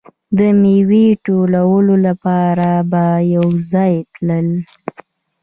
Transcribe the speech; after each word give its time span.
د 0.37 0.39
میوې 0.63 1.07
ټولولو 1.25 1.93
لپاره 2.07 2.69
به 2.91 3.05
یو 3.35 3.47
ځای 3.71 3.93
تلل. 4.13 4.49